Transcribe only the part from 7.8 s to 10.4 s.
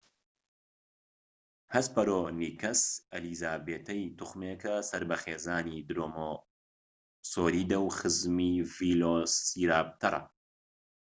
و خزمی ڤیلۆسیراپتەرە